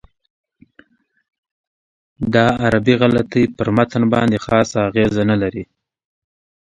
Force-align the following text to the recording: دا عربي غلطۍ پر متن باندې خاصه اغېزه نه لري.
دا 2.33 2.45
عربي 2.63 2.93
غلطۍ 3.01 3.43
پر 3.57 3.67
متن 3.75 4.03
باندې 4.13 4.37
خاصه 4.45 4.77
اغېزه 4.89 5.23
نه 5.31 5.35
لري. 5.41 5.63